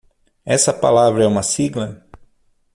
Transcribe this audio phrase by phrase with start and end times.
[0.43, 2.03] Essa palavra é uma sigla?